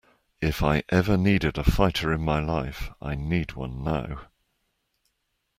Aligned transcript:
If 0.41 0.63
I 0.63 0.81
ever 0.89 1.15
needed 1.15 1.59
a 1.59 1.63
fighter 1.63 2.11
in 2.11 2.21
my 2.23 2.39
life 2.39 2.89
I 3.03 3.13
need 3.13 3.51
one 3.53 3.83
now. 3.83 4.21